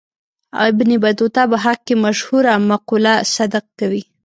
ابن 0.69 0.89
بطوطه 1.03 1.41
په 1.51 1.57
حق 1.63 1.79
کې 1.87 1.95
مشهوره 2.05 2.53
مقوله 2.69 3.13
صدق 3.35 3.65
کوي. 3.79 4.03